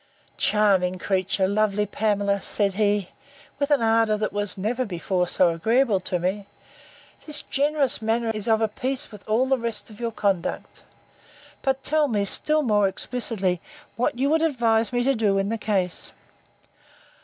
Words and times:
Charming 0.37 0.97
creature! 0.97 1.47
lovely 1.47 1.85
Pamela! 1.85 2.41
said 2.41 2.73
he, 2.73 3.09
(with 3.59 3.69
an 3.69 3.83
ardour 3.83 4.17
that 4.17 4.33
was 4.33 4.57
never 4.57 4.83
before 4.83 5.27
so 5.27 5.49
agreeable 5.49 5.99
to 5.99 6.17
me,) 6.17 6.47
this 7.27 7.43
generous 7.43 8.01
manner 8.01 8.31
is 8.33 8.47
of 8.47 8.61
a 8.61 8.67
piece 8.67 9.11
with 9.11 9.23
all 9.29 9.45
the 9.47 9.59
rest 9.59 9.91
of 9.91 9.99
your 9.99 10.11
conduct. 10.11 10.81
But 11.61 11.83
tell 11.83 12.07
me, 12.07 12.25
still 12.25 12.63
more 12.63 12.87
explicitly, 12.87 13.61
what 13.95 14.17
you 14.17 14.31
would 14.31 14.41
advise 14.41 14.91
me 14.91 15.03
to, 15.03 15.37
in 15.37 15.49
the 15.49 15.59
case. 15.59 16.11